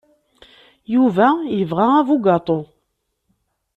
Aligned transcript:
Yuba 0.93 1.27
yebɣa 1.57 1.85
abugaṭu. 1.99 2.59